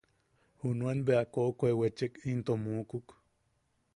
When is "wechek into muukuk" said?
1.79-3.07